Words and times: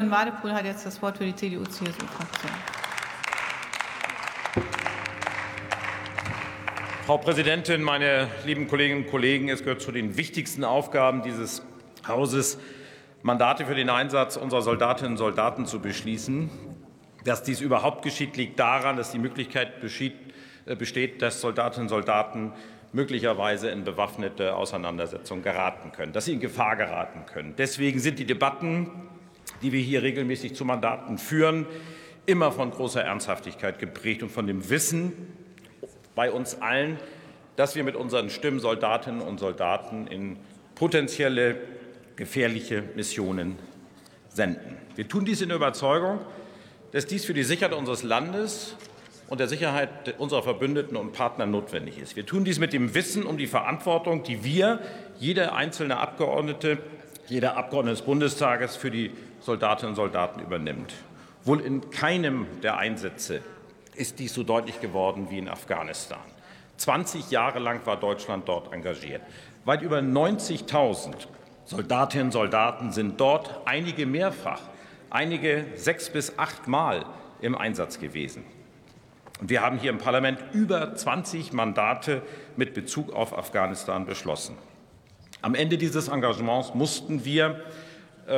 Wadepool 0.00 0.52
hat 0.52 0.64
jetzt 0.64 0.86
das 0.86 1.02
Wort 1.02 1.18
für 1.18 1.24
die 1.24 1.34
CDU-CSU-Fraktion. 1.34 2.52
Frau 7.04 7.18
Präsidentin, 7.18 7.82
meine 7.82 8.28
lieben 8.46 8.68
Kolleginnen 8.68 9.02
und 9.02 9.10
Kollegen! 9.10 9.48
Es 9.48 9.64
gehört 9.64 9.82
zu 9.82 9.90
den 9.90 10.16
wichtigsten 10.16 10.62
Aufgaben 10.62 11.22
dieses 11.22 11.62
Hauses, 12.06 12.60
Mandate 13.22 13.66
für 13.66 13.74
den 13.74 13.90
Einsatz 13.90 14.36
unserer 14.36 14.62
Soldatinnen 14.62 15.14
und 15.14 15.18
Soldaten 15.18 15.66
zu 15.66 15.80
beschließen. 15.80 16.48
Dass 17.24 17.42
dies 17.42 17.60
überhaupt 17.60 18.02
geschieht, 18.02 18.36
liegt 18.36 18.60
daran, 18.60 18.96
dass 18.96 19.10
die 19.10 19.18
Möglichkeit 19.18 19.82
äh, 19.82 20.76
besteht, 20.76 21.22
dass 21.22 21.40
Soldatinnen 21.40 21.86
und 21.86 21.88
Soldaten 21.88 22.52
möglicherweise 22.92 23.70
in 23.70 23.82
bewaffnete 23.82 24.54
Auseinandersetzungen 24.54 25.42
geraten 25.42 25.90
können, 25.90 26.12
dass 26.12 26.26
sie 26.26 26.34
in 26.34 26.40
Gefahr 26.40 26.76
geraten 26.76 27.26
können. 27.26 27.54
Deswegen 27.58 27.98
sind 27.98 28.20
die 28.20 28.26
Debatten 28.26 28.92
die 29.62 29.72
wir 29.72 29.80
hier 29.80 30.02
regelmäßig 30.02 30.54
zu 30.54 30.64
Mandaten 30.64 31.18
führen, 31.18 31.66
immer 32.26 32.52
von 32.52 32.70
großer 32.70 33.02
Ernsthaftigkeit 33.02 33.78
geprägt 33.78 34.22
und 34.22 34.30
von 34.30 34.46
dem 34.46 34.68
Wissen 34.68 35.12
bei 36.14 36.30
uns 36.30 36.60
allen, 36.60 36.98
dass 37.56 37.74
wir 37.74 37.84
mit 37.84 37.96
unseren 37.96 38.30
Stimmen 38.30 38.60
Soldatinnen 38.60 39.20
und 39.20 39.40
Soldaten 39.40 40.06
in 40.06 40.36
potenzielle 40.74 41.56
gefährliche 42.16 42.84
Missionen 42.94 43.56
senden. 44.28 44.76
Wir 44.94 45.08
tun 45.08 45.24
dies 45.24 45.40
in 45.40 45.48
der 45.48 45.56
Überzeugung, 45.56 46.20
dass 46.92 47.06
dies 47.06 47.24
für 47.24 47.34
die 47.34 47.42
Sicherheit 47.42 47.72
unseres 47.76 48.02
Landes 48.02 48.76
und 49.28 49.40
der 49.40 49.48
Sicherheit 49.48 50.18
unserer 50.18 50.42
Verbündeten 50.42 50.96
und 50.96 51.12
Partner 51.12 51.46
notwendig 51.46 51.98
ist. 51.98 52.16
Wir 52.16 52.26
tun 52.26 52.44
dies 52.44 52.58
mit 52.58 52.72
dem 52.72 52.94
Wissen 52.94 53.24
um 53.24 53.36
die 53.36 53.46
Verantwortung, 53.46 54.22
die 54.22 54.42
wir, 54.42 54.80
jeder 55.18 55.54
einzelne 55.54 55.98
Abgeordnete, 55.98 56.78
jeder 57.26 57.56
Abgeordnete 57.56 57.96
des 57.96 58.06
Bundestages 58.06 58.76
für 58.76 58.90
die 58.90 59.12
Soldatinnen 59.48 59.92
und 59.92 59.96
Soldaten 59.96 60.40
übernimmt. 60.40 60.92
Wohl 61.42 61.60
in 61.60 61.90
keinem 61.90 62.46
der 62.62 62.76
Einsätze 62.76 63.40
ist 63.94 64.18
dies 64.18 64.34
so 64.34 64.42
deutlich 64.42 64.82
geworden 64.82 65.28
wie 65.30 65.38
in 65.38 65.48
Afghanistan. 65.48 66.20
20 66.76 67.30
Jahre 67.30 67.58
lang 67.58 67.80
war 67.86 67.96
Deutschland 67.96 68.46
dort 68.46 68.74
engagiert. 68.74 69.22
Weit 69.64 69.80
über 69.80 70.00
90.000 70.00 71.14
Soldatinnen 71.64 72.26
und 72.26 72.32
Soldaten 72.32 72.92
sind 72.92 73.18
dort, 73.18 73.62
einige 73.64 74.04
mehrfach, 74.04 74.60
einige 75.08 75.64
sechs 75.76 76.10
bis 76.10 76.38
achtmal 76.38 77.06
im 77.40 77.56
Einsatz 77.56 77.98
gewesen. 77.98 78.44
Und 79.40 79.48
wir 79.48 79.62
haben 79.62 79.78
hier 79.78 79.90
im 79.90 79.98
Parlament 79.98 80.40
über 80.52 80.94
20 80.94 81.54
Mandate 81.54 82.20
mit 82.56 82.74
Bezug 82.74 83.14
auf 83.14 83.36
Afghanistan 83.36 84.04
beschlossen. 84.04 84.58
Am 85.40 85.54
Ende 85.54 85.78
dieses 85.78 86.08
Engagements 86.08 86.74
mussten 86.74 87.24
wir 87.24 87.62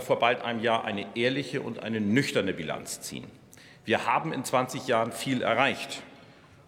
vor 0.00 0.18
bald 0.18 0.42
einem 0.42 0.60
Jahr 0.60 0.84
eine 0.84 1.06
ehrliche 1.16 1.60
und 1.62 1.82
eine 1.82 2.00
nüchterne 2.00 2.52
Bilanz 2.52 3.00
ziehen. 3.00 3.24
Wir 3.84 4.06
haben 4.06 4.32
in 4.32 4.44
20 4.44 4.88
Jahren 4.88 5.12
viel 5.12 5.42
erreicht. 5.42 6.02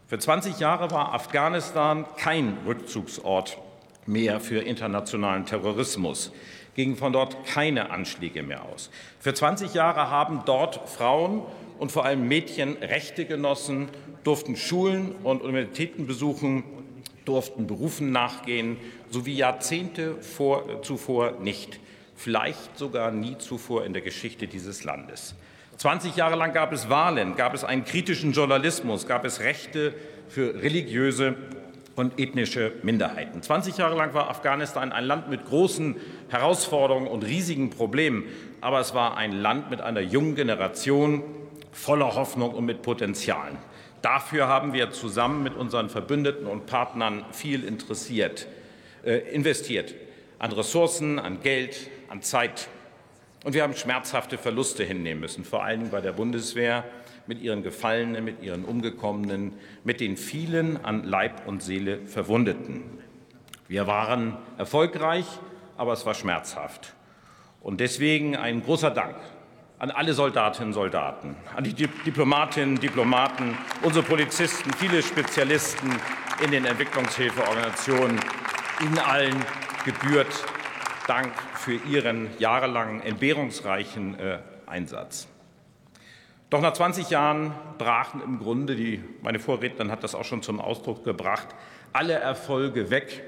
Für 0.06 0.18
20 0.18 0.58
Jahre 0.60 0.90
war 0.90 1.12
Afghanistan 1.12 2.06
kein 2.16 2.56
Rückzugsort 2.66 3.58
mehr 4.06 4.40
für 4.40 4.60
internationalen 4.60 5.44
Terrorismus, 5.44 6.32
gingen 6.74 6.96
von 6.96 7.12
dort 7.12 7.44
keine 7.44 7.90
Anschläge 7.90 8.42
mehr 8.42 8.64
aus. 8.64 8.90
Für 9.20 9.34
20 9.34 9.74
Jahre 9.74 10.10
haben 10.10 10.42
dort 10.46 10.88
Frauen 10.88 11.42
und 11.78 11.92
vor 11.92 12.04
allem 12.04 12.26
Mädchen 12.26 12.76
Rechte 12.78 13.26
genossen, 13.26 13.88
durften 14.24 14.56
Schulen 14.56 15.12
und 15.24 15.42
Universitäten 15.42 16.06
besuchen, 16.06 16.64
durften 17.24 17.66
Berufen 17.66 18.10
nachgehen, 18.10 18.78
sowie 19.10 19.34
Jahrzehnte 19.34 20.20
vor, 20.22 20.82
zuvor 20.82 21.32
nicht 21.40 21.78
vielleicht 22.18 22.76
sogar 22.76 23.12
nie 23.12 23.38
zuvor 23.38 23.84
in 23.84 23.92
der 23.92 24.02
Geschichte 24.02 24.48
dieses 24.48 24.82
Landes. 24.82 25.36
20 25.76 26.16
Jahre 26.16 26.34
lang 26.34 26.52
gab 26.52 26.72
es 26.72 26.90
Wahlen, 26.90 27.36
gab 27.36 27.54
es 27.54 27.62
einen 27.62 27.84
kritischen 27.84 28.32
Journalismus, 28.32 29.06
gab 29.06 29.24
es 29.24 29.38
Rechte 29.40 29.94
für 30.28 30.60
religiöse 30.60 31.36
und 31.94 32.18
ethnische 32.18 32.72
Minderheiten. 32.82 33.40
20 33.40 33.78
Jahre 33.78 33.96
lang 33.96 34.14
war 34.14 34.28
Afghanistan 34.28 34.90
ein 34.90 35.04
Land 35.04 35.30
mit 35.30 35.44
großen 35.44 35.96
Herausforderungen 36.28 37.06
und 37.06 37.24
riesigen 37.24 37.70
Problemen, 37.70 38.24
aber 38.60 38.80
es 38.80 38.94
war 38.94 39.16
ein 39.16 39.32
Land 39.32 39.70
mit 39.70 39.80
einer 39.80 40.00
jungen 40.00 40.34
Generation 40.34 41.22
voller 41.70 42.16
Hoffnung 42.16 42.52
und 42.52 42.64
mit 42.64 42.82
Potenzialen. 42.82 43.56
Dafür 44.02 44.48
haben 44.48 44.72
wir 44.72 44.90
zusammen 44.90 45.44
mit 45.44 45.54
unseren 45.54 45.88
Verbündeten 45.88 46.46
und 46.48 46.66
Partnern 46.66 47.24
viel 47.30 47.62
interessiert, 47.62 48.48
äh, 49.04 49.18
investiert 49.32 49.94
an 50.40 50.52
Ressourcen, 50.52 51.18
an 51.18 51.40
Geld, 51.42 51.90
an 52.08 52.22
Zeit. 52.22 52.68
Und 53.44 53.54
wir 53.54 53.62
haben 53.62 53.74
schmerzhafte 53.74 54.36
Verluste 54.36 54.84
hinnehmen 54.84 55.20
müssen, 55.20 55.44
vor 55.44 55.62
allem 55.62 55.90
bei 55.90 56.00
der 56.00 56.12
Bundeswehr 56.12 56.84
mit 57.26 57.40
ihren 57.40 57.62
Gefallenen, 57.62 58.24
mit 58.24 58.42
ihren 58.42 58.64
Umgekommenen, 58.64 59.52
mit 59.84 60.00
den 60.00 60.16
vielen 60.16 60.82
an 60.84 61.04
Leib 61.04 61.46
und 61.46 61.62
Seele 61.62 62.06
Verwundeten. 62.06 62.82
Wir 63.68 63.86
waren 63.86 64.36
erfolgreich, 64.56 65.26
aber 65.76 65.92
es 65.92 66.06
war 66.06 66.14
schmerzhaft. 66.14 66.94
Und 67.60 67.80
deswegen 67.80 68.36
ein 68.36 68.62
großer 68.62 68.90
Dank 68.90 69.16
an 69.78 69.90
alle 69.90 70.12
Soldatinnen 70.14 70.70
und 70.70 70.74
Soldaten, 70.74 71.36
an 71.54 71.62
die 71.62 71.74
Diplomatinnen 71.74 72.76
und 72.76 72.82
Diplomaten, 72.82 73.56
unsere 73.82 74.04
Polizisten, 74.04 74.72
viele 74.72 75.02
Spezialisten 75.02 75.88
in 76.42 76.50
den 76.50 76.64
Entwicklungshilfeorganisationen, 76.64 78.18
Ihnen 78.80 78.98
allen 78.98 79.44
gebührt 79.84 80.44
Dank 81.08 81.32
für 81.54 81.74
Ihren 81.74 82.28
jahrelangen 82.38 83.00
entbehrungsreichen 83.00 84.18
äh, 84.20 84.38
Einsatz. 84.66 85.26
Doch 86.50 86.60
nach 86.60 86.74
20 86.74 87.08
Jahren 87.08 87.54
brachen 87.78 88.22
im 88.22 88.38
Grunde, 88.38 88.76
die, 88.76 89.02
meine 89.22 89.38
Vorrednerin 89.38 89.90
hat 89.90 90.04
das 90.04 90.14
auch 90.14 90.24
schon 90.24 90.42
zum 90.42 90.60
Ausdruck 90.60 91.04
gebracht, 91.04 91.48
alle 91.92 92.12
Erfolge 92.12 92.90
weg. 92.90 93.22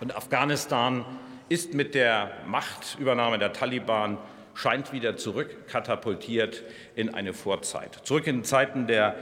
Und 0.00 0.16
Afghanistan 0.16 1.04
ist 1.48 1.72
mit 1.74 1.94
der 1.94 2.32
Machtübernahme 2.46 3.38
der 3.38 3.52
Taliban 3.52 4.18
scheint 4.54 4.92
wieder 4.92 5.16
zurückkatapultiert 5.16 6.62
in 6.96 7.14
eine 7.14 7.32
Vorzeit, 7.32 8.00
zurück 8.02 8.26
in 8.26 8.44
Zeiten 8.44 8.86
der, 8.86 9.14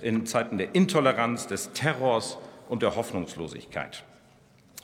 in 0.00 0.26
Zeiten 0.26 0.58
der 0.58 0.74
Intoleranz, 0.74 1.48
des 1.48 1.72
Terrors 1.72 2.38
und 2.68 2.82
der 2.82 2.94
Hoffnungslosigkeit. 2.94 4.04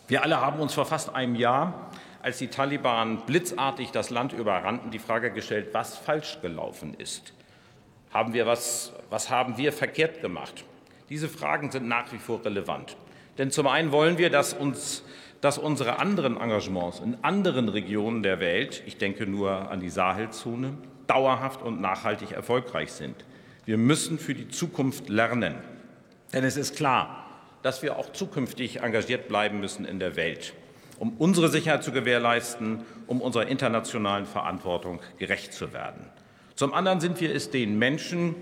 Wir 0.09 0.23
alle 0.23 0.41
haben 0.41 0.61
uns 0.61 0.75
vor 0.75 0.87
fast 0.87 1.15
einem 1.15 1.35
Jahr, 1.35 1.91
als 2.23 2.39
die 2.39 2.49
Taliban 2.49 3.25
blitzartig 3.27 3.91
das 3.91 4.11
Land 4.11 4.33
überrannten, 4.33 4.91
die 4.91 4.99
Frage 4.99 5.31
gestellt, 5.31 5.69
was 5.73 5.97
falsch 5.97 6.39
gelaufen 6.43 6.95
ist. 6.95 7.33
Haben 8.13 8.33
wir 8.33 8.47
was, 8.47 8.93
was 9.11 9.31
haben 9.31 9.57
wir 9.57 9.73
verkehrt 9.73 10.21
gemacht? 10.21 10.65
Diese 11.11 11.29
Fragen 11.29 11.71
sind 11.71 11.89
nach 11.89 12.13
wie 12.13 12.19
vor 12.19 12.45
relevant. 12.45 12.97
Denn 13.39 13.51
zum 13.51 13.67
einen 13.67 13.93
wollen 13.93 14.19
wir, 14.19 14.31
dass, 14.31 14.53
uns, 14.53 15.05
dass 15.41 15.59
unsere 15.59 16.01
anderen 16.01 16.37
Engagements 16.37 17.01
in 17.01 17.17
anderen 17.23 17.69
Regionen 17.69 18.23
der 18.23 18.41
Welt, 18.41 18.83
ich 18.87 18.99
denke 18.99 19.27
nur 19.27 19.71
an 19.71 19.81
die 19.81 19.91
Sahelzone, 19.91 20.77
dauerhaft 21.07 21.63
und 21.63 21.81
nachhaltig 21.81 22.33
erfolgreich 22.33 22.93
sind. 22.93 23.25
Wir 23.65 23.79
müssen 23.79 24.19
für 24.19 24.35
die 24.35 24.49
Zukunft 24.49 25.09
lernen. 25.09 25.55
Denn 26.33 26.45
es 26.45 26.57
ist 26.57 26.77
klar, 26.77 27.25
dass 27.63 27.83
wir 27.83 27.97
auch 27.97 28.13
zukünftig 28.13 28.81
engagiert 28.81 29.29
bleiben 29.29 29.61
müssen 29.61 29.85
in 29.85 29.99
der 29.99 30.17
Welt, 30.17 30.55
um 30.99 31.15
unsere 31.19 31.49
Sicherheit 31.49 31.83
zu 31.83 31.93
gewährleisten, 31.93 32.85
um 33.07 33.21
unserer 33.21 33.47
internationalen 33.47 34.27
Verantwortung 34.27 35.01
gerecht 35.19 35.53
zu 35.53 35.73
werden. 35.73 36.07
Zum 36.55 36.75
anderen 36.75 37.01
sind 37.01 37.21
wir 37.21 37.35
es 37.35 37.51
den 37.51 37.79
Menschen, 37.79 38.35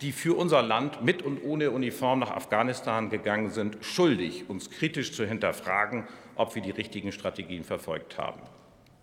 die 0.00 0.12
für 0.12 0.36
unser 0.36 0.62
Land 0.62 1.04
mit 1.04 1.22
und 1.22 1.42
ohne 1.44 1.70
Uniform 1.70 2.20
nach 2.20 2.30
Afghanistan 2.30 3.10
gegangen 3.10 3.50
sind, 3.50 3.78
schuldig, 3.82 4.48
uns 4.48 4.70
kritisch 4.70 5.12
zu 5.12 5.26
hinterfragen, 5.26 6.04
ob 6.36 6.54
wir 6.54 6.62
die 6.62 6.70
richtigen 6.70 7.12
Strategien 7.12 7.64
verfolgt 7.64 8.18
haben. 8.18 8.40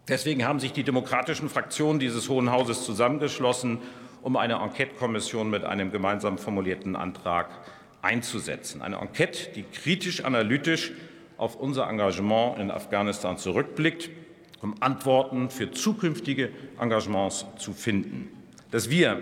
Deswegen 0.08 0.46
haben 0.46 0.60
sich 0.60 0.74
die 0.74 0.84
demokratischen 0.84 1.50
Fraktionen 1.50 2.00
dieses 2.00 2.30
Hohen 2.30 2.52
Hauses 2.52 2.84
zusammengeschlossen, 2.84 3.80
um 4.22 4.38
eine 4.38 4.56
Enquetekommission 4.56 5.50
mit 5.50 5.64
einem 5.64 5.92
gemeinsam 5.92 6.38
formulierten 6.38 6.96
Antrag 6.96 7.50
einzusetzen. 8.02 8.82
Eine 8.82 8.98
Enquete, 8.98 9.52
die 9.54 9.64
kritisch-analytisch 9.64 10.94
auf 11.38 11.56
unser 11.56 11.90
Engagement 11.90 12.60
in 12.60 12.72
Afghanistan 12.72 13.38
zurückblickt, 13.38 14.10
um 14.62 14.76
Antworten 14.80 15.50
für 15.50 15.72
zukünftige 15.72 16.50
Engagements 16.80 17.46
zu 17.58 17.74
finden. 17.74 18.30
Dass 18.72 18.90
wir, 18.90 19.22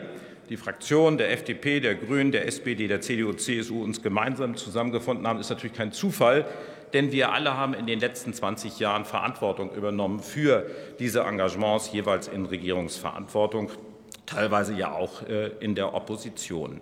die 0.50 0.58
Fraktionen 0.58 1.18
der 1.18 1.32
FDP, 1.32 1.80
der 1.80 1.96
Grünen, 1.96 2.32
der 2.32 2.48
SPD, 2.48 2.88
der 2.88 3.02
CDU, 3.02 3.34
CSU 3.34 3.84
uns 3.84 4.02
gemeinsam 4.02 4.56
zusammengefunden 4.56 5.28
haben, 5.28 5.40
ist 5.40 5.50
natürlich 5.50 5.76
kein 5.76 5.92
Zufall, 5.92 6.46
denn 6.94 7.12
wir 7.12 7.34
alle 7.34 7.58
haben 7.58 7.74
in 7.74 7.88
den 7.88 8.00
letzten 8.00 8.34
20 8.34 8.80
Jahren 8.80 9.06
Verantwortung 9.06 9.74
übernommen 9.74 10.20
für 10.20 10.66
diese 11.00 11.22
Engagements, 11.22 11.92
jeweils 11.92 12.28
in 12.28 12.46
Regierungsverantwortung, 12.46 13.72
teilweise 14.26 14.74
ja 14.74 14.94
auch 14.94 15.24
äh, 15.24 15.52
in 15.60 15.76
der 15.76 15.94
Opposition. 15.94 16.80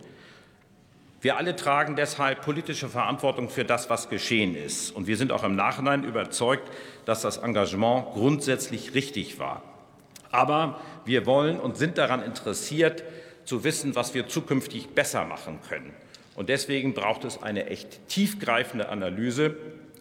Wir 1.24 1.38
alle 1.38 1.56
tragen 1.56 1.96
deshalb 1.96 2.42
politische 2.42 2.90
Verantwortung 2.90 3.48
für 3.48 3.64
das, 3.64 3.90
was 3.90 4.10
geschehen 4.10 4.58
ist. 4.58 4.92
Und 4.94 5.08
wir 5.08 5.16
sind 5.16 5.32
auch 5.32 5.46
im 5.46 5.56
Nachhinein 5.56 6.04
überzeugt, 6.04 6.70
dass 7.06 7.22
das 7.22 7.38
Engagement 7.38 8.12
grundsätzlich 8.12 8.94
richtig 8.94 9.40
war. 9.40 9.64
Aber 10.32 10.82
wir 11.06 11.26
wollen 11.26 11.62
und 11.62 11.78
sind 11.78 11.98
daran 11.98 12.22
interessiert, 12.22 13.06
zu 13.46 13.64
wissen, 13.64 13.96
was 13.96 14.14
wir 14.14 14.28
zukünftig 14.28 14.90
besser 14.90 15.24
machen 15.24 15.60
können. 15.70 15.94
Und 16.36 16.50
deswegen 16.50 16.94
braucht 16.94 17.24
es 17.24 17.42
eine 17.42 17.68
echt 17.68 18.06
tiefgreifende 18.10 18.90
Analyse 18.90 19.56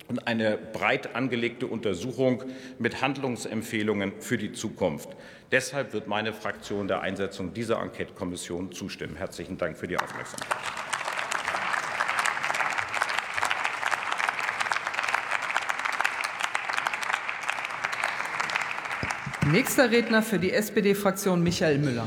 und 0.09 0.27
eine 0.27 0.57
breit 0.57 1.15
angelegte 1.15 1.69
Untersuchung 1.69 2.43
mit 2.81 3.01
Handlungsempfehlungen 3.01 4.15
für 4.19 4.39
die 4.39 4.51
Zukunft. 4.51 5.11
Deshalb 5.53 5.93
wird 5.93 6.09
meine 6.09 6.33
Fraktion 6.33 6.89
der 6.89 7.01
Einsetzung 7.01 7.55
dieser 7.55 7.81
Enquetekommission 7.81 8.73
zustimmen. 8.73 9.15
Herzlichen 9.15 9.57
Dank 9.57 9.77
für 9.77 9.87
die 9.87 9.99
Aufmerksamkeit. 9.99 10.82
Nächster 19.51 19.91
Redner 19.91 20.23
für 20.23 20.39
die 20.39 20.53
SPD-Fraktion 20.53 21.43
Michael 21.43 21.79
Müller. 21.79 22.07